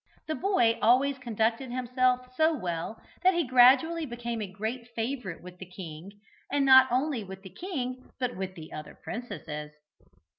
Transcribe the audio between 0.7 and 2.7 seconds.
always conducted himself so